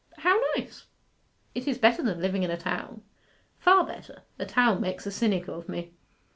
'How 0.17 0.41
nice! 0.57 0.87
It 1.53 1.67
is 1.67 1.77
better 1.77 2.01
than 2.01 2.19
living 2.23 2.41
in 2.41 2.49
a 2.49 2.57
town.' 2.57 3.03
'Far 3.59 3.85
better. 3.85 4.23
A 4.39 4.47
town 4.47 4.81
makes 4.81 5.05
a 5.05 5.11
cynic 5.11 5.47
of 5.47 5.69
me. 5.69 5.93